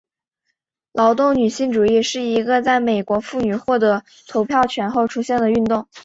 [0.93, 5.87] 劳动女性主义是一个在美国妇女获得投票权后出现的运动。